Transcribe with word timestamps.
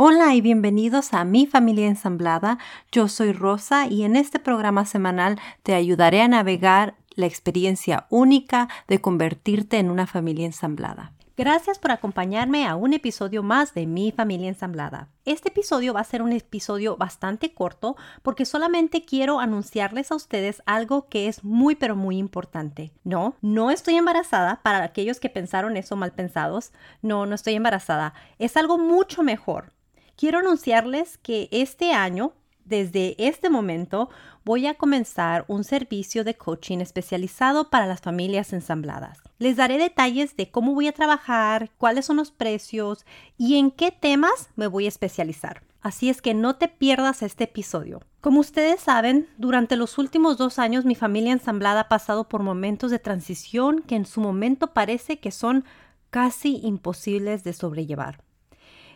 Hola 0.00 0.32
y 0.36 0.40
bienvenidos 0.40 1.12
a 1.12 1.24
Mi 1.24 1.48
Familia 1.48 1.88
Ensamblada. 1.88 2.58
Yo 2.92 3.08
soy 3.08 3.32
Rosa 3.32 3.88
y 3.88 4.04
en 4.04 4.14
este 4.14 4.38
programa 4.38 4.84
semanal 4.84 5.40
te 5.64 5.74
ayudaré 5.74 6.20
a 6.20 6.28
navegar 6.28 6.94
la 7.16 7.26
experiencia 7.26 8.06
única 8.08 8.68
de 8.86 9.00
convertirte 9.00 9.78
en 9.78 9.90
una 9.90 10.06
familia 10.06 10.46
ensamblada. 10.46 11.14
Gracias 11.36 11.80
por 11.80 11.90
acompañarme 11.90 12.64
a 12.68 12.76
un 12.76 12.92
episodio 12.92 13.42
más 13.42 13.74
de 13.74 13.86
Mi 13.88 14.12
Familia 14.12 14.48
Ensamblada. 14.48 15.08
Este 15.24 15.48
episodio 15.48 15.94
va 15.94 16.00
a 16.00 16.04
ser 16.04 16.22
un 16.22 16.30
episodio 16.30 16.96
bastante 16.96 17.52
corto 17.52 17.96
porque 18.22 18.44
solamente 18.44 19.04
quiero 19.04 19.40
anunciarles 19.40 20.12
a 20.12 20.14
ustedes 20.14 20.62
algo 20.64 21.08
que 21.08 21.26
es 21.26 21.42
muy 21.42 21.74
pero 21.74 21.96
muy 21.96 22.18
importante. 22.18 22.92
No, 23.02 23.34
no 23.40 23.72
estoy 23.72 23.96
embarazada 23.96 24.60
para 24.62 24.84
aquellos 24.84 25.18
que 25.18 25.28
pensaron 25.28 25.76
eso 25.76 25.96
mal 25.96 26.12
pensados. 26.12 26.70
No, 27.02 27.26
no 27.26 27.34
estoy 27.34 27.54
embarazada. 27.54 28.14
Es 28.38 28.56
algo 28.56 28.78
mucho 28.78 29.24
mejor. 29.24 29.72
Quiero 30.18 30.40
anunciarles 30.40 31.16
que 31.16 31.48
este 31.52 31.92
año, 31.92 32.32
desde 32.64 33.14
este 33.24 33.50
momento, 33.50 34.10
voy 34.44 34.66
a 34.66 34.74
comenzar 34.74 35.44
un 35.46 35.62
servicio 35.62 36.24
de 36.24 36.34
coaching 36.34 36.78
especializado 36.78 37.70
para 37.70 37.86
las 37.86 38.00
familias 38.00 38.52
ensambladas. 38.52 39.20
Les 39.38 39.54
daré 39.54 39.78
detalles 39.78 40.36
de 40.36 40.50
cómo 40.50 40.74
voy 40.74 40.88
a 40.88 40.92
trabajar, 40.92 41.70
cuáles 41.78 42.06
son 42.06 42.16
los 42.16 42.32
precios 42.32 43.06
y 43.36 43.58
en 43.58 43.70
qué 43.70 43.92
temas 43.92 44.50
me 44.56 44.66
voy 44.66 44.86
a 44.86 44.88
especializar. 44.88 45.62
Así 45.82 46.10
es 46.10 46.20
que 46.20 46.34
no 46.34 46.56
te 46.56 46.66
pierdas 46.66 47.22
este 47.22 47.44
episodio. 47.44 48.02
Como 48.20 48.40
ustedes 48.40 48.80
saben, 48.80 49.28
durante 49.38 49.76
los 49.76 49.98
últimos 49.98 50.36
dos 50.36 50.58
años 50.58 50.84
mi 50.84 50.96
familia 50.96 51.30
ensamblada 51.30 51.82
ha 51.82 51.88
pasado 51.88 52.28
por 52.28 52.42
momentos 52.42 52.90
de 52.90 52.98
transición 52.98 53.82
que 53.82 53.94
en 53.94 54.04
su 54.04 54.20
momento 54.20 54.74
parece 54.74 55.20
que 55.20 55.30
son 55.30 55.64
casi 56.10 56.58
imposibles 56.64 57.44
de 57.44 57.52
sobrellevar. 57.52 58.18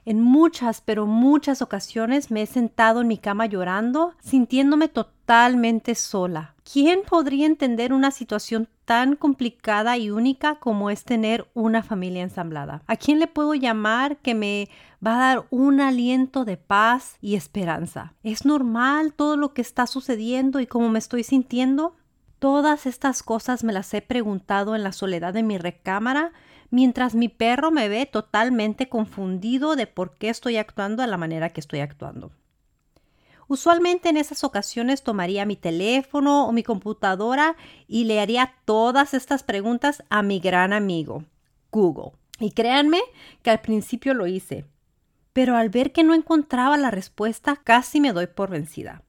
En 0.05 0.21
muchas, 0.21 0.81
pero 0.81 1.07
muchas 1.07 1.63
ocasiones 1.63 2.31
me 2.31 2.43
he 2.43 2.47
sentado 2.47 3.03
en 3.03 3.09
mi 3.09 3.19
cama 3.19 3.47
llorando, 3.47 4.15
sintiéndome 4.21 4.89
totalmente 4.89 5.95
sola. 5.95 6.55
¿Quién 6.71 7.03
podría 7.09 7.47
entender 7.47 7.93
una 7.93 8.11
situación 8.11 8.69
tan 8.85 9.15
complicada 9.15 9.97
y 9.97 10.11
única 10.11 10.57
como 10.57 10.91
es 10.91 11.05
tener 11.05 11.49
una 11.55 11.83
familia 11.83 12.23
ensamblada? 12.23 12.83
¿A 12.87 12.97
quién 12.97 13.21
le 13.21 13.29
puedo 13.29 13.55
llamar 13.55 14.17
que 14.19 14.35
me 14.35 14.69
va 15.05 15.15
a 15.15 15.19
dar 15.19 15.47
un 15.51 15.81
aliento 15.81 16.45
de 16.45 16.57
paz 16.57 17.17
y 17.21 17.37
esperanza? 17.37 18.15
¿Es 18.25 18.45
normal 18.45 19.15
todo 19.15 19.37
lo 19.37 19.55
que 19.55 19.63
está 19.63 19.87
sucediendo 19.87 20.59
y 20.59 20.67
cómo 20.67 20.89
me 20.89 20.99
estoy 20.99 21.23
sintiendo? 21.23 21.95
Todas 22.41 22.87
estas 22.87 23.23
cosas 23.23 23.63
me 23.63 23.73
las 23.73 23.95
he 23.95 24.03
preguntado 24.03 24.75
en 24.75 24.83
la 24.83 24.91
soledad 24.91 25.33
de 25.33 25.45
mi 25.45 25.59
recámara 25.59 26.33
mientras 26.73 27.15
mi 27.15 27.29
perro 27.29 27.71
me 27.71 27.89
ve 27.89 28.07
totalmente 28.07 28.89
confundido 28.89 29.77
de 29.77 29.87
por 29.87 30.17
qué 30.17 30.31
estoy 30.31 30.57
actuando 30.57 31.03
de 31.03 31.09
la 31.09 31.19
manera 31.19 31.51
que 31.51 31.61
estoy 31.61 31.81
actuando. 31.81 32.33
Usualmente 33.47 34.09
en 34.09 34.17
esas 34.17 34.43
ocasiones 34.43 35.03
tomaría 35.03 35.45
mi 35.45 35.55
teléfono 35.55 36.47
o 36.49 36.53
mi 36.53 36.63
computadora 36.63 37.57
y 37.87 38.05
le 38.05 38.21
haría 38.21 38.55
todas 38.65 39.13
estas 39.13 39.43
preguntas 39.43 40.03
a 40.09 40.23
mi 40.23 40.41
gran 40.41 40.73
amigo, 40.73 41.25
Google. 41.71 42.13
Y 42.41 42.53
créanme 42.53 43.01
que 43.43 43.51
al 43.51 43.61
principio 43.61 44.15
lo 44.15 44.27
hice, 44.27 44.65
pero 45.35 45.57
al 45.57 45.69
ver 45.69 45.93
que 45.93 46.05
no 46.05 46.15
encontraba 46.15 46.79
la 46.79 46.91
respuesta 46.91 47.57
casi 47.57 48.01
me 48.01 48.15
doy 48.15 48.29
por 48.29 48.49
vencida. 48.49 49.03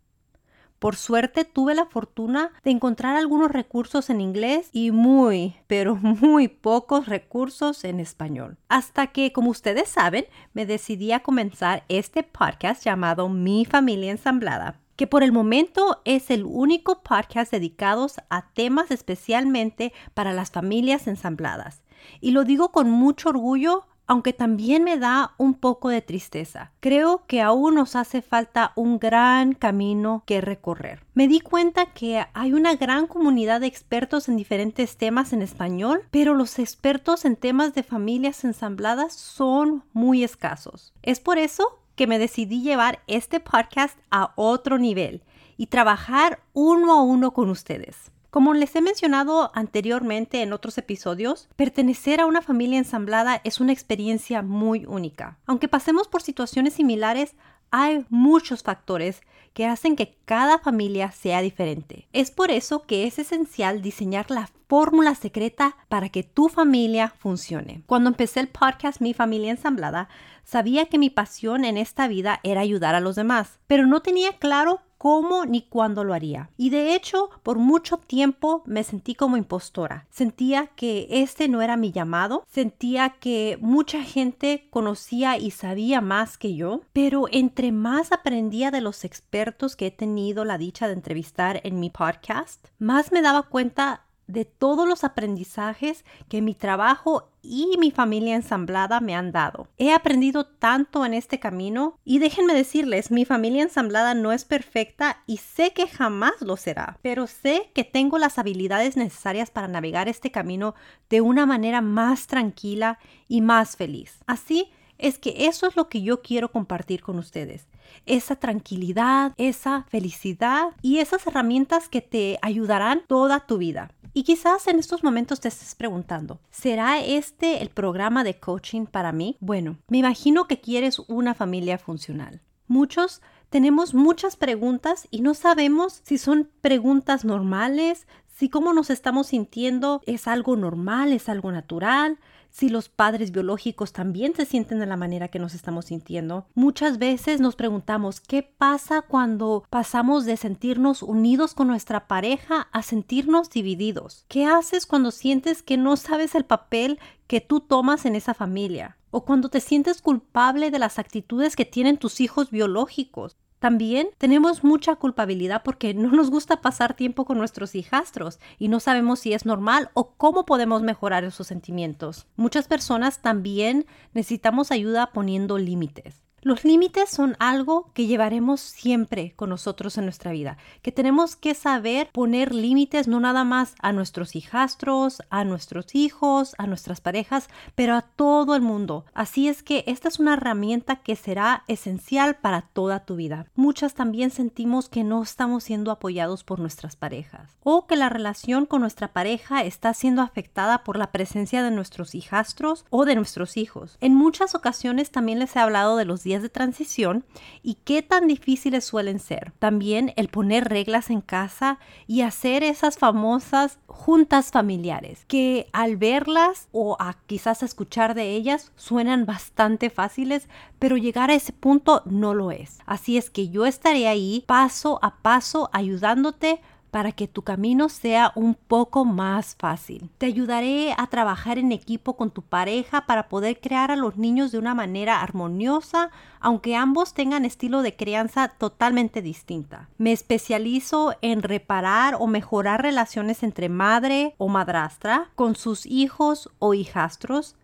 Por 0.83 0.97
suerte 0.97 1.45
tuve 1.45 1.75
la 1.75 1.85
fortuna 1.85 2.51
de 2.65 2.71
encontrar 2.71 3.15
algunos 3.15 3.53
recursos 3.53 4.09
en 4.09 4.19
inglés 4.19 4.67
y 4.73 4.91
muy, 4.91 5.55
pero 5.65 5.95
muy 6.01 6.49
pocos 6.49 7.05
recursos 7.05 7.85
en 7.85 8.01
español. 8.01 8.57
Hasta 8.67 9.07
que, 9.07 9.31
como 9.31 9.49
ustedes 9.51 9.87
saben, 9.87 10.25
me 10.51 10.65
decidí 10.65 11.13
a 11.13 11.21
comenzar 11.21 11.85
este 11.87 12.21
podcast 12.21 12.83
llamado 12.83 13.29
Mi 13.29 13.63
familia 13.63 14.11
ensamblada 14.11 14.81
que 14.97 15.07
por 15.07 15.23
el 15.23 15.31
momento 15.31 16.01
es 16.03 16.29
el 16.29 16.43
único 16.43 17.01
podcast 17.01 17.51
dedicado 17.51 18.07
a 18.29 18.49
temas 18.49 18.91
especialmente 18.91 19.93
para 20.13 20.33
las 20.33 20.51
familias 20.51 21.07
ensambladas. 21.07 21.83
Y 22.19 22.31
lo 22.31 22.43
digo 22.43 22.73
con 22.73 22.91
mucho 22.91 23.29
orgullo 23.29 23.87
aunque 24.07 24.33
también 24.33 24.83
me 24.83 24.97
da 24.97 25.33
un 25.37 25.53
poco 25.53 25.89
de 25.89 26.01
tristeza. 26.01 26.71
Creo 26.79 27.23
que 27.27 27.41
aún 27.41 27.75
nos 27.75 27.95
hace 27.95 28.21
falta 28.21 28.73
un 28.75 28.99
gran 28.99 29.53
camino 29.53 30.23
que 30.25 30.41
recorrer. 30.41 31.03
Me 31.13 31.27
di 31.27 31.39
cuenta 31.39 31.87
que 31.87 32.25
hay 32.33 32.53
una 32.53 32.75
gran 32.75 33.07
comunidad 33.07 33.61
de 33.61 33.67
expertos 33.67 34.27
en 34.29 34.37
diferentes 34.37 34.97
temas 34.97 35.33
en 35.33 35.41
español, 35.41 36.03
pero 36.11 36.33
los 36.33 36.59
expertos 36.59 37.25
en 37.25 37.35
temas 37.35 37.73
de 37.73 37.83
familias 37.83 38.43
ensambladas 38.43 39.13
son 39.13 39.83
muy 39.93 40.23
escasos. 40.23 40.93
Es 41.01 41.19
por 41.19 41.37
eso 41.37 41.79
que 41.95 42.07
me 42.07 42.19
decidí 42.19 42.61
llevar 42.61 42.99
este 43.07 43.39
podcast 43.39 43.97
a 44.09 44.33
otro 44.35 44.77
nivel 44.77 45.23
y 45.57 45.67
trabajar 45.67 46.39
uno 46.53 46.93
a 46.93 47.03
uno 47.03 47.31
con 47.31 47.49
ustedes. 47.49 48.12
Como 48.33 48.55
les 48.55 48.75
he 48.75 48.81
mencionado 48.81 49.51
anteriormente 49.53 50.41
en 50.41 50.53
otros 50.53 50.79
episodios, 50.79 51.47
pertenecer 51.55 52.19
a 52.19 52.25
una 52.25 52.41
familia 52.41 52.79
ensamblada 52.79 53.39
es 53.43 53.59
una 53.59 53.73
experiencia 53.73 54.41
muy 54.41 54.87
única. 54.87 55.37
Aunque 55.45 55.67
pasemos 55.67 56.07
por 56.07 56.23
situaciones 56.23 56.73
similares, 56.73 57.35
hay 57.69 58.07
muchos 58.09 58.63
factores 58.63 59.21
que 59.53 59.67
hacen 59.67 59.95
que 59.95 60.17
cada 60.25 60.57
familia 60.57 61.11
sea 61.11 61.43
diferente. 61.43 62.07
Es 62.11 62.31
por 62.31 62.49
eso 62.49 62.87
que 62.87 63.05
es 63.05 63.19
esencial 63.19 63.83
diseñar 63.83 64.31
la 64.31 64.49
fórmula 64.67 65.13
secreta 65.13 65.77
para 65.87 66.09
que 66.09 66.23
tu 66.23 66.49
familia 66.49 67.13
funcione. 67.15 67.83
Cuando 67.85 68.09
empecé 68.09 68.39
el 68.39 68.47
podcast 68.47 68.99
Mi 68.99 69.13
familia 69.13 69.51
ensamblada, 69.51 70.09
sabía 70.43 70.87
que 70.87 70.97
mi 70.97 71.11
pasión 71.11 71.65
en 71.65 71.77
esta 71.77 72.07
vida 72.07 72.39
era 72.41 72.61
ayudar 72.61 72.95
a 72.95 72.99
los 72.99 73.15
demás, 73.15 73.59
pero 73.67 73.85
no 73.85 74.01
tenía 74.01 74.39
claro 74.39 74.81
cómo 75.03 75.45
ni 75.45 75.63
cuándo 75.63 76.05
lo 76.05 76.13
haría. 76.13 76.49
Y 76.55 76.69
de 76.69 76.95
hecho, 76.95 77.29
por 77.43 77.57
mucho 77.57 77.97
tiempo 77.97 78.63
me 78.65 78.85
sentí 78.85 79.15
como 79.15 79.35
impostora. 79.35 80.07
Sentía 80.09 80.67
que 80.77 81.07
este 81.09 81.49
no 81.49 81.61
era 81.61 81.75
mi 81.75 81.91
llamado, 81.91 82.45
sentía 82.49 83.09
que 83.19 83.57
mucha 83.59 84.01
gente 84.01 84.69
conocía 84.69 85.37
y 85.37 85.51
sabía 85.51 85.99
más 85.99 86.37
que 86.37 86.55
yo, 86.55 86.83
pero 86.93 87.25
entre 87.33 87.73
más 87.73 88.13
aprendía 88.13 88.71
de 88.71 88.79
los 88.79 89.03
expertos 89.03 89.75
que 89.75 89.87
he 89.87 89.91
tenido 89.91 90.45
la 90.45 90.57
dicha 90.57 90.87
de 90.87 90.93
entrevistar 90.93 91.59
en 91.65 91.81
mi 91.81 91.89
podcast, 91.89 92.65
más 92.79 93.11
me 93.11 93.21
daba 93.21 93.43
cuenta 93.43 94.05
de 94.27 94.45
todos 94.45 94.87
los 94.87 95.03
aprendizajes 95.03 96.05
que 96.29 96.41
mi 96.41 96.55
trabajo 96.55 97.29
y 97.41 97.75
mi 97.77 97.91
familia 97.91 98.35
ensamblada 98.35 99.01
me 99.01 99.15
han 99.15 99.31
dado. 99.31 99.67
He 99.77 99.91
aprendido 99.91 100.45
tanto 100.45 101.05
en 101.05 101.13
este 101.13 101.39
camino 101.39 101.99
y 102.05 102.19
déjenme 102.19 102.53
decirles, 102.53 103.11
mi 103.11 103.25
familia 103.25 103.63
ensamblada 103.63 104.13
no 104.13 104.31
es 104.31 104.45
perfecta 104.45 105.21
y 105.27 105.37
sé 105.37 105.73
que 105.73 105.87
jamás 105.87 106.33
lo 106.41 106.55
será, 106.55 106.97
pero 107.01 107.27
sé 107.27 107.69
que 107.73 107.83
tengo 107.83 108.17
las 108.17 108.39
habilidades 108.39 108.95
necesarias 108.95 109.51
para 109.51 109.67
navegar 109.67 110.07
este 110.07 110.31
camino 110.31 110.73
de 111.09 111.21
una 111.21 111.45
manera 111.45 111.81
más 111.81 112.27
tranquila 112.27 112.99
y 113.27 113.41
más 113.41 113.75
feliz. 113.75 114.19
Así 114.25 114.71
es 115.03 115.19
que 115.19 115.47
eso 115.47 115.67
es 115.67 115.75
lo 115.75 115.89
que 115.89 116.01
yo 116.01 116.21
quiero 116.21 116.51
compartir 116.51 117.03
con 117.03 117.19
ustedes 117.19 117.67
esa 118.05 118.35
tranquilidad, 118.35 119.33
esa 119.37 119.85
felicidad 119.89 120.69
y 120.81 120.99
esas 120.99 121.27
herramientas 121.27 121.89
que 121.89 122.01
te 122.01 122.39
ayudarán 122.41 123.03
toda 123.07 123.45
tu 123.45 123.57
vida. 123.57 123.91
Y 124.13 124.23
quizás 124.23 124.67
en 124.67 124.79
estos 124.79 125.03
momentos 125.03 125.39
te 125.39 125.47
estés 125.47 125.75
preguntando, 125.75 126.39
¿será 126.51 126.99
este 126.99 127.61
el 127.61 127.69
programa 127.69 128.23
de 128.23 128.39
coaching 128.39 128.85
para 128.85 129.11
mí? 129.11 129.37
Bueno, 129.39 129.77
me 129.87 129.97
imagino 129.97 130.47
que 130.47 130.59
quieres 130.59 130.99
una 130.99 131.33
familia 131.33 131.77
funcional. 131.77 132.41
Muchos 132.67 133.21
tenemos 133.49 133.93
muchas 133.93 134.35
preguntas 134.35 135.07
y 135.11 135.21
no 135.21 135.33
sabemos 135.33 136.01
si 136.03 136.17
son 136.17 136.49
preguntas 136.61 137.25
normales, 137.25 138.07
si 138.27 138.49
cómo 138.49 138.73
nos 138.73 138.89
estamos 138.89 139.27
sintiendo 139.27 140.01
es 140.05 140.27
algo 140.27 140.55
normal, 140.55 141.13
es 141.13 141.29
algo 141.29 141.51
natural, 141.51 142.19
si 142.53 142.69
los 142.69 142.87
padres 142.87 143.31
biológicos 143.31 143.93
también 143.93 144.35
se 144.35 144.45
sienten 144.45 144.79
de 144.79 144.85
la 144.85 144.95
manera 144.95 145.27
que 145.27 145.39
nos 145.39 145.55
estamos 145.55 145.85
sintiendo. 145.85 146.45
Muchas 146.53 146.99
veces 146.99 147.41
nos 147.41 147.55
preguntamos 147.55 148.21
qué 148.21 148.43
pasa 148.43 149.01
cuando 149.01 149.65
pasamos 149.71 150.25
de 150.25 150.37
sentirnos 150.37 151.01
unidos 151.01 151.55
con 151.55 151.67
nuestra 151.67 152.07
pareja 152.07 152.67
a 152.71 152.83
sentirnos 152.83 153.49
divididos. 153.49 154.25
¿Qué 154.29 154.45
haces 154.45 154.85
cuando 154.85 155.09
sientes 155.09 155.63
que 155.63 155.77
no 155.77 155.97
sabes 155.97 156.35
el 156.35 156.45
papel 156.45 156.99
que 157.25 157.41
tú 157.41 157.59
tomas 157.59 158.05
en 158.05 158.15
esa 158.15 158.35
familia? 158.35 158.97
O 159.09 159.25
cuando 159.25 159.49
te 159.49 159.59
sientes 159.59 160.01
culpable 160.01 160.69
de 160.69 160.79
las 160.79 160.99
actitudes 160.99 161.55
que 161.55 161.65
tienen 161.65 161.97
tus 161.97 162.21
hijos 162.21 162.51
biológicos. 162.51 163.35
También 163.63 164.09
tenemos 164.17 164.65
mucha 164.65 164.97
culpabilidad 164.97 165.61
porque 165.63 165.93
no 165.93 166.11
nos 166.11 166.29
gusta 166.29 166.59
pasar 166.59 166.95
tiempo 166.95 167.23
con 167.23 167.37
nuestros 167.37 167.75
hijastros 167.75 168.37
y 168.59 168.67
no 168.67 168.81
sabemos 168.81 169.21
si 169.21 169.31
es 169.31 169.45
normal 169.45 169.89
o 169.93 170.15
cómo 170.17 170.45
podemos 170.45 170.81
mejorar 170.81 171.23
esos 171.23 171.47
sentimientos. 171.47 172.27
Muchas 172.35 172.67
personas 172.67 173.21
también 173.21 173.85
necesitamos 174.13 174.69
ayuda 174.73 175.13
poniendo 175.13 175.57
límites. 175.57 176.22
Los 176.43 176.65
límites 176.65 177.09
son 177.09 177.37
algo 177.39 177.89
que 177.93 178.05
llevaremos 178.05 178.59
siempre 178.59 179.31
con 179.37 179.49
nosotros 179.49 179.97
en 179.97 180.03
nuestra 180.03 180.33
vida, 180.33 180.57
que 180.81 180.91
tenemos 180.91 181.37
que 181.37 181.53
saber 181.53 182.09
poner 182.11 182.53
límites 182.53 183.07
no 183.07 183.21
nada 183.21 183.45
más 183.45 183.75
a 183.81 183.93
nuestros 183.93 184.35
hijastros, 184.35 185.21
a 185.29 185.45
nuestros 185.45 185.95
hijos, 185.95 186.53
a 186.57 186.67
nuestras 186.67 186.99
parejas, 186.99 187.47
pero 187.75 187.95
a 187.95 188.01
todo 188.01 188.55
el 188.55 188.61
mundo. 188.61 189.05
Así 189.13 189.47
es 189.47 189.63
que 189.63 189.85
esta 189.87 190.09
es 190.09 190.19
una 190.19 190.33
herramienta 190.33 190.97
que 190.97 191.15
será 191.15 191.63
esencial 191.69 192.35
para 192.35 192.63
toda 192.63 193.05
tu 193.05 193.15
vida. 193.15 193.45
Muchas 193.55 193.93
también 193.93 194.29
sentimos 194.29 194.89
que 194.89 195.05
no 195.05 195.23
estamos 195.23 195.63
siendo 195.63 195.91
apoyados 195.91 196.43
por 196.43 196.59
nuestras 196.59 196.97
parejas 196.97 197.57
o 197.63 197.87
que 197.87 197.95
la 197.95 198.09
relación 198.09 198.65
con 198.65 198.81
nuestra 198.81 199.13
pareja 199.13 199.63
está 199.63 199.93
siendo 199.93 200.21
afectada 200.21 200.83
por 200.83 200.97
la 200.97 201.13
presencia 201.13 201.63
de 201.63 201.71
nuestros 201.71 202.15
hijastros 202.15 202.85
o 202.89 203.05
de 203.05 203.15
nuestros 203.15 203.55
hijos. 203.55 203.97
En 204.01 204.13
muchas 204.13 204.55
ocasiones 204.55 205.09
también 205.09 205.39
les 205.39 205.55
he 205.55 205.59
hablado 205.59 205.95
de 205.95 206.03
los 206.03 206.21
de 206.41 206.49
transición 206.49 207.25
y 207.61 207.75
qué 207.83 208.01
tan 208.01 208.27
difíciles 208.27 208.83
suelen 208.83 209.19
ser. 209.19 209.51
También 209.59 210.13
el 210.15 210.29
poner 210.29 210.69
reglas 210.69 211.09
en 211.09 211.21
casa 211.21 211.79
y 212.07 212.21
hacer 212.21 212.63
esas 212.63 212.97
famosas 212.97 213.79
juntas 213.85 214.51
familiares 214.51 215.25
que 215.27 215.67
al 215.73 215.97
verlas 215.97 216.67
o 216.71 216.97
a 216.99 217.17
quizás 217.27 217.63
escuchar 217.63 218.15
de 218.15 218.31
ellas 218.31 218.71
suenan 218.75 219.25
bastante 219.25 219.89
fáciles, 219.89 220.47
pero 220.79 220.97
llegar 220.97 221.29
a 221.29 221.35
ese 221.35 221.53
punto 221.53 222.01
no 222.05 222.33
lo 222.33 222.51
es. 222.51 222.79
Así 222.85 223.17
es 223.17 223.29
que 223.29 223.49
yo 223.49 223.65
estaré 223.65 224.07
ahí 224.07 224.43
paso 224.47 224.99
a 225.01 225.17
paso 225.17 225.69
ayudándote 225.73 226.61
para 226.93 227.11
que 227.11 227.27
tu 227.27 227.41
camino 227.41 227.89
sea 227.89 228.31
un 228.35 228.53
poco 228.53 229.03
más 229.03 229.55
fácil. 229.57 230.11
Te 230.19 230.27
ayudaré 230.27 230.93
a 230.95 231.07
trabajar 231.07 231.57
en 231.57 231.71
equipo 231.71 232.15
con 232.15 232.29
tu 232.29 232.43
pareja 232.43 233.07
para 233.07 233.29
poder 233.29 233.59
crear 233.59 233.89
a 233.89 233.95
los 233.95 234.17
niños 234.17 234.51
de 234.51 234.59
una 234.59 234.75
manera 234.75 235.19
armoniosa, 235.23 236.11
aunque 236.39 236.75
ambos 236.75 237.15
tengan 237.15 237.45
estilo 237.45 237.81
de 237.81 237.95
crianza 237.95 238.49
totalmente 238.49 239.23
distinta. 239.23 239.89
Me 239.97 240.11
especializo 240.11 241.15
en 241.23 241.41
reparar 241.41 242.15
o 242.19 242.27
mejorar 242.27 242.83
relaciones 242.83 243.41
entre 243.41 243.69
madre 243.69 244.35
o 244.37 244.47
madrastra 244.47 245.31
con 245.33 245.55
sus 245.55 245.87
hijos 245.87 246.51
o 246.59 246.75
hijastros, 246.75 247.55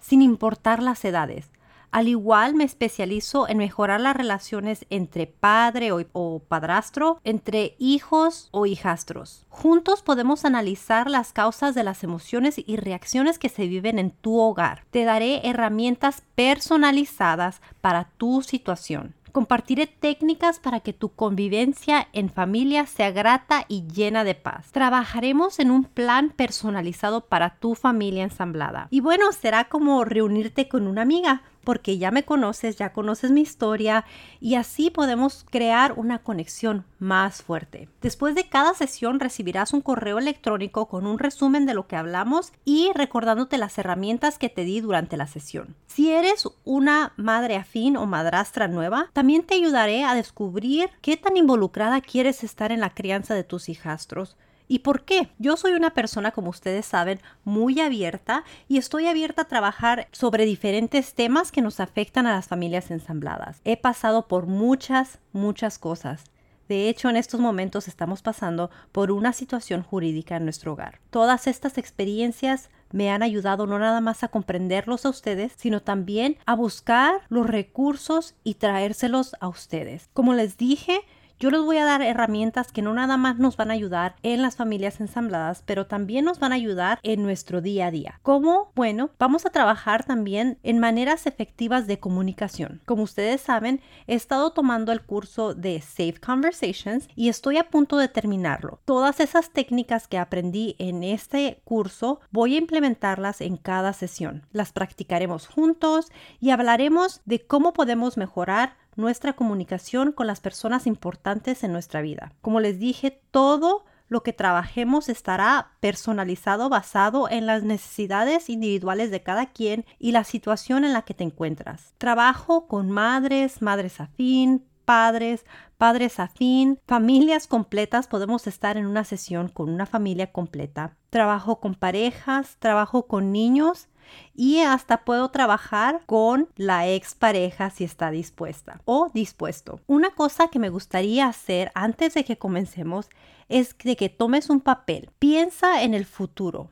sin 0.00 0.22
importar 0.22 0.82
las 0.82 1.04
edades. 1.04 1.50
Al 1.90 2.08
igual 2.08 2.54
me 2.54 2.64
especializo 2.64 3.48
en 3.48 3.58
mejorar 3.58 4.00
las 4.00 4.16
relaciones 4.16 4.86
entre 4.90 5.26
padre 5.26 5.90
o, 5.92 6.38
padrastro, 6.40 7.20
entre 7.24 7.74
hijos 7.78 8.48
o 8.50 8.66
hijastros. 8.66 9.46
Juntos 9.48 10.02
podemos 10.02 10.44
analizar 10.44 11.10
las 11.10 11.32
causas 11.32 11.74
de 11.74 11.84
las 11.84 12.04
emociones 12.04 12.56
y 12.58 12.76
reacciones 12.76 13.38
que 13.38 13.48
se 13.48 13.66
viven 13.66 13.98
en 13.98 14.10
tu 14.10 14.38
hogar. 14.38 14.84
Te 14.90 15.04
daré 15.04 15.40
herramientas 15.48 16.22
personalizadas 16.34 17.60
para 17.80 18.04
tu 18.18 18.42
situación. 18.42 19.14
Compartiré 19.32 19.86
técnicas 19.86 20.58
para 20.58 20.80
que 20.80 20.92
tu 20.92 21.10
convivencia 21.10 22.08
en 22.12 22.30
familia 22.30 22.86
sea 22.86 23.10
grata 23.10 23.64
y 23.68 23.86
llena 23.86 24.24
de 24.24 24.34
paz. 24.34 24.72
Trabajaremos 24.72 25.58
en 25.58 25.70
un 25.70 25.84
plan 25.84 26.30
personalizado 26.30 27.20
para 27.26 27.50
tu 27.56 27.74
familia 27.74 28.24
ensamblada. 28.24 28.88
Y 28.90 29.00
bueno, 29.00 29.30
será 29.32 29.64
como 29.68 30.04
reunirte 30.04 30.68
con 30.68 30.86
una 30.86 31.02
amiga 31.02 31.42
porque 31.68 31.98
ya 31.98 32.10
me 32.10 32.24
conoces, 32.24 32.76
ya 32.76 32.94
conoces 32.94 33.30
mi 33.30 33.42
historia 33.42 34.06
y 34.40 34.54
así 34.54 34.88
podemos 34.88 35.44
crear 35.50 35.92
una 35.98 36.20
conexión 36.20 36.86
más 36.98 37.42
fuerte. 37.42 37.90
Después 38.00 38.34
de 38.34 38.48
cada 38.48 38.72
sesión 38.72 39.20
recibirás 39.20 39.74
un 39.74 39.82
correo 39.82 40.18
electrónico 40.18 40.86
con 40.86 41.06
un 41.06 41.18
resumen 41.18 41.66
de 41.66 41.74
lo 41.74 41.86
que 41.86 41.96
hablamos 41.96 42.54
y 42.64 42.90
recordándote 42.94 43.58
las 43.58 43.76
herramientas 43.76 44.38
que 44.38 44.48
te 44.48 44.64
di 44.64 44.80
durante 44.80 45.18
la 45.18 45.26
sesión. 45.26 45.76
Si 45.86 46.10
eres 46.10 46.48
una 46.64 47.12
madre 47.18 47.56
afín 47.56 47.98
o 47.98 48.06
madrastra 48.06 48.66
nueva, 48.66 49.10
también 49.12 49.42
te 49.42 49.56
ayudaré 49.56 50.04
a 50.04 50.14
descubrir 50.14 50.88
qué 51.02 51.18
tan 51.18 51.36
involucrada 51.36 52.00
quieres 52.00 52.44
estar 52.44 52.72
en 52.72 52.80
la 52.80 52.94
crianza 52.94 53.34
de 53.34 53.44
tus 53.44 53.68
hijastros 53.68 54.38
¿Y 54.68 54.80
por 54.80 55.04
qué? 55.04 55.30
Yo 55.38 55.56
soy 55.56 55.72
una 55.72 55.94
persona, 55.94 56.30
como 56.30 56.50
ustedes 56.50 56.84
saben, 56.84 57.20
muy 57.42 57.80
abierta 57.80 58.44
y 58.68 58.76
estoy 58.76 59.06
abierta 59.06 59.42
a 59.42 59.48
trabajar 59.48 60.08
sobre 60.12 60.44
diferentes 60.44 61.14
temas 61.14 61.50
que 61.50 61.62
nos 61.62 61.80
afectan 61.80 62.26
a 62.26 62.34
las 62.34 62.48
familias 62.48 62.90
ensambladas. 62.90 63.60
He 63.64 63.78
pasado 63.78 64.28
por 64.28 64.46
muchas, 64.46 65.18
muchas 65.32 65.78
cosas. 65.78 66.24
De 66.68 66.90
hecho, 66.90 67.08
en 67.08 67.16
estos 67.16 67.40
momentos 67.40 67.88
estamos 67.88 68.20
pasando 68.20 68.70
por 68.92 69.10
una 69.10 69.32
situación 69.32 69.82
jurídica 69.82 70.36
en 70.36 70.44
nuestro 70.44 70.74
hogar. 70.74 71.00
Todas 71.08 71.46
estas 71.46 71.78
experiencias 71.78 72.68
me 72.92 73.10
han 73.10 73.22
ayudado 73.22 73.66
no 73.66 73.78
nada 73.78 74.02
más 74.02 74.22
a 74.22 74.28
comprenderlos 74.28 75.06
a 75.06 75.10
ustedes, 75.10 75.52
sino 75.56 75.80
también 75.80 76.36
a 76.44 76.54
buscar 76.54 77.22
los 77.30 77.46
recursos 77.46 78.34
y 78.44 78.54
traérselos 78.54 79.34
a 79.40 79.48
ustedes. 79.48 80.10
Como 80.12 80.34
les 80.34 80.58
dije, 80.58 81.00
yo 81.38 81.50
les 81.50 81.60
voy 81.60 81.76
a 81.76 81.84
dar 81.84 82.02
herramientas 82.02 82.72
que 82.72 82.82
no 82.82 82.92
nada 82.94 83.16
más 83.16 83.38
nos 83.38 83.56
van 83.56 83.70
a 83.70 83.74
ayudar 83.74 84.16
en 84.22 84.42
las 84.42 84.56
familias 84.56 85.00
ensambladas, 85.00 85.62
pero 85.64 85.86
también 85.86 86.24
nos 86.24 86.38
van 86.38 86.52
a 86.52 86.56
ayudar 86.56 86.98
en 87.02 87.22
nuestro 87.22 87.60
día 87.60 87.86
a 87.86 87.90
día. 87.90 88.20
¿Cómo? 88.22 88.72
Bueno, 88.74 89.10
vamos 89.18 89.46
a 89.46 89.50
trabajar 89.50 90.04
también 90.04 90.58
en 90.62 90.78
maneras 90.78 91.26
efectivas 91.26 91.86
de 91.86 92.00
comunicación. 92.00 92.80
Como 92.86 93.02
ustedes 93.02 93.40
saben, 93.40 93.80
he 94.06 94.14
estado 94.14 94.50
tomando 94.52 94.90
el 94.92 95.02
curso 95.02 95.54
de 95.54 95.80
Safe 95.80 96.20
Conversations 96.20 97.08
y 97.14 97.28
estoy 97.28 97.58
a 97.58 97.70
punto 97.70 97.98
de 97.98 98.08
terminarlo. 98.08 98.80
Todas 98.84 99.20
esas 99.20 99.50
técnicas 99.50 100.08
que 100.08 100.18
aprendí 100.18 100.74
en 100.78 101.04
este 101.04 101.60
curso 101.64 102.20
voy 102.30 102.54
a 102.54 102.58
implementarlas 102.58 103.40
en 103.40 103.56
cada 103.56 103.92
sesión. 103.92 104.46
Las 104.52 104.72
practicaremos 104.72 105.46
juntos 105.46 106.10
y 106.40 106.50
hablaremos 106.50 107.20
de 107.24 107.46
cómo 107.46 107.72
podemos 107.72 108.16
mejorar 108.16 108.76
nuestra 108.98 109.32
comunicación 109.34 110.12
con 110.12 110.26
las 110.26 110.40
personas 110.40 110.86
importantes 110.86 111.64
en 111.64 111.72
nuestra 111.72 112.02
vida. 112.02 112.32
Como 112.42 112.60
les 112.60 112.78
dije, 112.78 113.22
todo 113.30 113.84
lo 114.08 114.22
que 114.22 114.32
trabajemos 114.32 115.08
estará 115.08 115.72
personalizado 115.80 116.68
basado 116.68 117.28
en 117.28 117.46
las 117.46 117.62
necesidades 117.62 118.48
individuales 118.50 119.10
de 119.10 119.22
cada 119.22 119.46
quien 119.46 119.84
y 119.98 120.12
la 120.12 120.24
situación 120.24 120.84
en 120.84 120.92
la 120.92 121.02
que 121.02 121.14
te 121.14 121.24
encuentras. 121.24 121.94
Trabajo 121.98 122.66
con 122.66 122.90
madres, 122.90 123.62
madres 123.62 124.00
afín, 124.00 124.64
padres, 124.84 125.44
padres 125.76 126.18
afín, 126.18 126.80
familias 126.86 127.46
completas. 127.46 128.08
Podemos 128.08 128.46
estar 128.46 128.78
en 128.78 128.86
una 128.86 129.04
sesión 129.04 129.48
con 129.48 129.68
una 129.68 129.86
familia 129.86 130.32
completa. 130.32 130.96
Trabajo 131.10 131.60
con 131.60 131.74
parejas, 131.74 132.56
trabajo 132.58 133.06
con 133.06 133.30
niños 133.30 133.88
y 134.34 134.60
hasta 134.60 135.04
puedo 135.04 135.30
trabajar 135.30 136.02
con 136.06 136.48
la 136.56 136.88
expareja 136.88 137.70
si 137.70 137.84
está 137.84 138.10
dispuesta 138.10 138.80
o 138.84 139.10
dispuesto. 139.12 139.80
Una 139.86 140.10
cosa 140.10 140.48
que 140.48 140.58
me 140.58 140.70
gustaría 140.70 141.26
hacer 141.26 141.70
antes 141.74 142.14
de 142.14 142.24
que 142.24 142.38
comencemos 142.38 143.08
es 143.48 143.74
que 143.74 144.08
tomes 144.08 144.50
un 144.50 144.60
papel. 144.60 145.10
Piensa 145.18 145.82
en 145.82 145.94
el 145.94 146.04
futuro. 146.04 146.70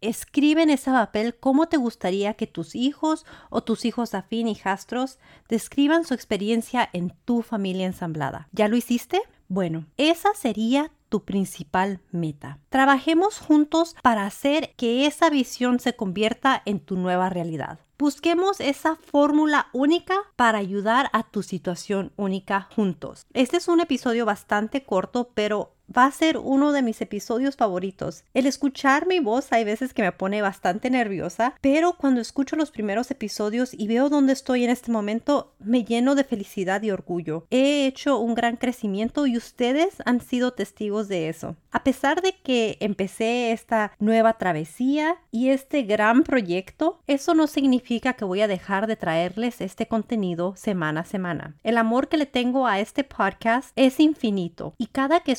Escribe 0.00 0.62
en 0.62 0.70
ese 0.70 0.90
papel 0.90 1.34
cómo 1.34 1.66
te 1.66 1.78
gustaría 1.78 2.34
que 2.34 2.46
tus 2.46 2.74
hijos 2.74 3.24
o 3.48 3.62
tus 3.62 3.86
hijos 3.86 4.14
afín 4.14 4.48
hijastros 4.48 5.18
describan 5.48 6.04
su 6.04 6.12
experiencia 6.12 6.90
en 6.92 7.14
tu 7.24 7.40
familia 7.40 7.86
ensamblada. 7.86 8.48
¿Ya 8.52 8.68
lo 8.68 8.76
hiciste? 8.76 9.22
Bueno, 9.48 9.86
esa 9.96 10.34
sería 10.34 10.90
tu 11.08 11.24
principal 11.24 12.00
meta. 12.10 12.58
Trabajemos 12.68 13.38
juntos 13.38 13.96
para 14.02 14.26
hacer 14.26 14.74
que 14.76 15.06
esa 15.06 15.30
visión 15.30 15.80
se 15.80 15.94
convierta 15.94 16.62
en 16.64 16.80
tu 16.80 16.96
nueva 16.96 17.28
realidad. 17.28 17.78
Busquemos 17.96 18.58
esa 18.58 18.96
fórmula 18.96 19.68
única 19.72 20.16
para 20.34 20.58
ayudar 20.58 21.10
a 21.12 21.22
tu 21.22 21.44
situación 21.44 22.12
única 22.16 22.68
juntos. 22.74 23.24
Este 23.34 23.58
es 23.58 23.68
un 23.68 23.78
episodio 23.80 24.26
bastante 24.26 24.82
corto, 24.82 25.30
pero 25.32 25.73
va 25.96 26.06
a 26.06 26.12
ser 26.12 26.38
uno 26.38 26.72
de 26.72 26.82
mis 26.82 27.00
episodios 27.00 27.56
favoritos. 27.56 28.24
El 28.34 28.46
escuchar 28.46 29.06
mi 29.06 29.20
voz 29.20 29.52
hay 29.52 29.64
veces 29.64 29.94
que 29.94 30.02
me 30.02 30.12
pone 30.12 30.42
bastante 30.42 30.90
nerviosa, 30.90 31.54
pero 31.60 31.94
cuando 31.94 32.20
escucho 32.20 32.56
los 32.56 32.70
primeros 32.70 33.10
episodios 33.10 33.74
y 33.74 33.88
veo 33.88 34.08
dónde 34.08 34.32
estoy 34.32 34.64
en 34.64 34.70
este 34.70 34.90
momento, 34.90 35.54
me 35.58 35.84
lleno 35.84 36.14
de 36.14 36.24
felicidad 36.24 36.82
y 36.82 36.90
orgullo. 36.90 37.46
He 37.50 37.86
hecho 37.86 38.18
un 38.18 38.34
gran 38.34 38.56
crecimiento 38.56 39.26
y 39.26 39.36
ustedes 39.36 39.96
han 40.04 40.20
sido 40.20 40.52
testigos 40.52 41.08
de 41.08 41.28
eso. 41.28 41.56
A 41.70 41.82
pesar 41.84 42.22
de 42.22 42.34
que 42.42 42.76
empecé 42.80 43.52
esta 43.52 43.92
nueva 43.98 44.38
travesía 44.38 45.16
y 45.30 45.48
este 45.48 45.82
gran 45.82 46.22
proyecto, 46.22 47.00
eso 47.06 47.34
no 47.34 47.46
significa 47.46 48.14
que 48.14 48.24
voy 48.24 48.40
a 48.40 48.48
dejar 48.48 48.86
de 48.86 48.96
traerles 48.96 49.60
este 49.60 49.86
contenido 49.86 50.54
semana 50.56 51.00
a 51.00 51.04
semana. 51.04 51.56
El 51.62 51.78
amor 51.78 52.08
que 52.08 52.16
le 52.16 52.26
tengo 52.26 52.66
a 52.66 52.80
este 52.80 53.04
podcast 53.04 53.72
es 53.76 54.00
infinito 54.00 54.74
y 54.78 54.86
cada 54.86 55.20
que 55.20 55.32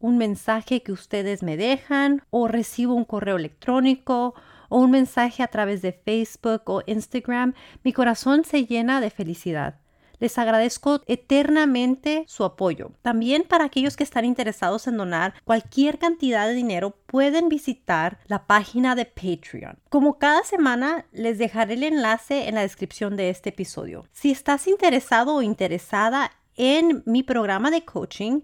un 0.00 0.18
mensaje 0.18 0.82
que 0.82 0.92
ustedes 0.92 1.42
me 1.42 1.56
dejan 1.56 2.22
o 2.30 2.46
recibo 2.46 2.94
un 2.94 3.04
correo 3.04 3.36
electrónico 3.36 4.34
o 4.68 4.78
un 4.78 4.90
mensaje 4.90 5.42
a 5.42 5.48
través 5.48 5.82
de 5.82 5.92
Facebook 5.92 6.62
o 6.66 6.82
Instagram, 6.86 7.54
mi 7.82 7.92
corazón 7.92 8.44
se 8.44 8.64
llena 8.66 9.00
de 9.00 9.10
felicidad. 9.10 9.80
Les 10.18 10.38
agradezco 10.38 11.02
eternamente 11.06 12.24
su 12.26 12.44
apoyo. 12.44 12.92
También 13.02 13.42
para 13.42 13.64
aquellos 13.64 13.96
que 13.96 14.04
están 14.04 14.24
interesados 14.24 14.86
en 14.86 14.96
donar 14.96 15.34
cualquier 15.44 15.98
cantidad 15.98 16.46
de 16.46 16.54
dinero, 16.54 16.96
pueden 17.06 17.50
visitar 17.50 18.18
la 18.26 18.46
página 18.46 18.94
de 18.94 19.04
Patreon. 19.04 19.78
Como 19.90 20.18
cada 20.18 20.42
semana, 20.44 21.04
les 21.12 21.36
dejaré 21.36 21.74
el 21.74 21.82
enlace 21.82 22.48
en 22.48 22.54
la 22.54 22.62
descripción 22.62 23.16
de 23.16 23.28
este 23.28 23.50
episodio. 23.50 24.06
Si 24.12 24.30
estás 24.30 24.66
interesado 24.68 25.34
o 25.34 25.42
interesada 25.42 26.30
en 26.54 27.02
mi 27.04 27.22
programa 27.22 27.70
de 27.70 27.84
coaching, 27.84 28.40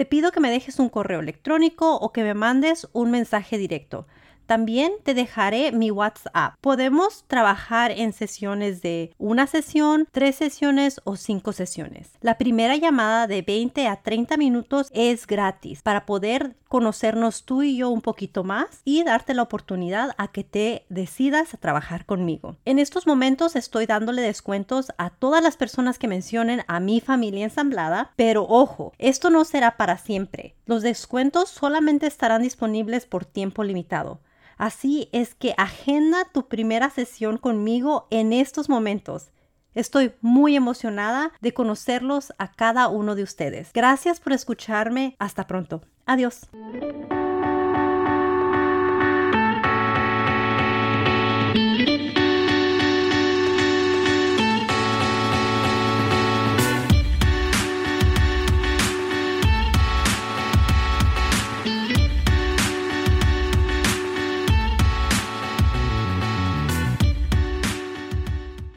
te 0.00 0.06
pido 0.06 0.32
que 0.32 0.40
me 0.40 0.50
dejes 0.50 0.78
un 0.78 0.88
correo 0.88 1.20
electrónico 1.20 1.96
o 1.96 2.10
que 2.10 2.22
me 2.22 2.32
mandes 2.32 2.88
un 2.94 3.10
mensaje 3.10 3.58
directo. 3.58 4.06
También 4.50 4.94
te 5.04 5.14
dejaré 5.14 5.70
mi 5.70 5.92
WhatsApp. 5.92 6.54
Podemos 6.60 7.22
trabajar 7.28 7.92
en 7.92 8.12
sesiones 8.12 8.82
de 8.82 9.14
una 9.16 9.46
sesión, 9.46 10.08
tres 10.10 10.34
sesiones 10.34 11.00
o 11.04 11.14
cinco 11.14 11.52
sesiones. 11.52 12.10
La 12.20 12.36
primera 12.36 12.74
llamada 12.74 13.28
de 13.28 13.42
20 13.42 13.86
a 13.86 14.02
30 14.02 14.36
minutos 14.38 14.88
es 14.92 15.28
gratis 15.28 15.82
para 15.82 16.04
poder 16.04 16.56
conocernos 16.66 17.44
tú 17.44 17.62
y 17.62 17.76
yo 17.76 17.90
un 17.90 18.00
poquito 18.00 18.42
más 18.42 18.80
y 18.84 19.04
darte 19.04 19.34
la 19.34 19.42
oportunidad 19.42 20.16
a 20.18 20.26
que 20.26 20.42
te 20.42 20.84
decidas 20.88 21.54
a 21.54 21.58
trabajar 21.58 22.04
conmigo. 22.04 22.56
En 22.64 22.80
estos 22.80 23.06
momentos 23.06 23.54
estoy 23.54 23.86
dándole 23.86 24.20
descuentos 24.20 24.90
a 24.98 25.10
todas 25.10 25.44
las 25.44 25.56
personas 25.56 25.96
que 25.96 26.08
mencionen 26.08 26.62
a 26.66 26.80
mi 26.80 27.00
familia 27.00 27.44
ensamblada, 27.44 28.10
pero 28.16 28.48
ojo, 28.48 28.94
esto 28.98 29.30
no 29.30 29.44
será 29.44 29.76
para 29.76 29.96
siempre. 29.96 30.56
Los 30.66 30.82
descuentos 30.82 31.50
solamente 31.50 32.08
estarán 32.08 32.42
disponibles 32.42 33.06
por 33.06 33.24
tiempo 33.24 33.62
limitado. 33.62 34.18
Así 34.60 35.08
es 35.12 35.34
que 35.34 35.54
agenda 35.56 36.26
tu 36.34 36.46
primera 36.46 36.90
sesión 36.90 37.38
conmigo 37.38 38.06
en 38.10 38.34
estos 38.34 38.68
momentos. 38.68 39.30
Estoy 39.74 40.12
muy 40.20 40.54
emocionada 40.54 41.32
de 41.40 41.54
conocerlos 41.54 42.34
a 42.36 42.52
cada 42.52 42.88
uno 42.88 43.14
de 43.14 43.22
ustedes. 43.22 43.70
Gracias 43.72 44.20
por 44.20 44.34
escucharme. 44.34 45.16
Hasta 45.18 45.46
pronto. 45.46 45.80
Adiós. 46.04 46.50